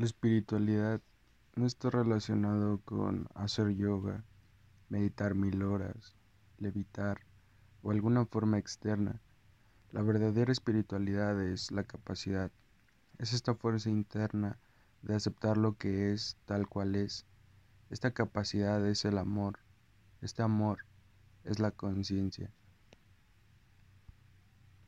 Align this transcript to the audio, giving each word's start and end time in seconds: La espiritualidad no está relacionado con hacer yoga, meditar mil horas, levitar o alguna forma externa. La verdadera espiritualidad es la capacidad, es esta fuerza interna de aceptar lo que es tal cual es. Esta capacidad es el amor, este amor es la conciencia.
La 0.00 0.06
espiritualidad 0.06 1.02
no 1.56 1.66
está 1.66 1.90
relacionado 1.90 2.80
con 2.86 3.28
hacer 3.34 3.76
yoga, 3.76 4.24
meditar 4.88 5.34
mil 5.34 5.62
horas, 5.62 6.16
levitar 6.56 7.20
o 7.82 7.90
alguna 7.90 8.24
forma 8.24 8.56
externa. 8.56 9.20
La 9.92 10.00
verdadera 10.00 10.52
espiritualidad 10.52 11.38
es 11.42 11.70
la 11.70 11.84
capacidad, 11.84 12.50
es 13.18 13.34
esta 13.34 13.54
fuerza 13.54 13.90
interna 13.90 14.58
de 15.02 15.16
aceptar 15.16 15.58
lo 15.58 15.76
que 15.76 16.14
es 16.14 16.38
tal 16.46 16.66
cual 16.66 16.94
es. 16.94 17.26
Esta 17.90 18.12
capacidad 18.12 18.82
es 18.86 19.04
el 19.04 19.18
amor, 19.18 19.58
este 20.22 20.42
amor 20.42 20.78
es 21.44 21.58
la 21.58 21.72
conciencia. 21.72 22.50